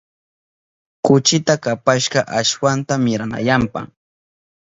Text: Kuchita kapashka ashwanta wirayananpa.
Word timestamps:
Kuchita 1.05 1.53
kapashka 1.63 2.19
ashwanta 2.39 2.93
wirayananpa. 3.03 3.81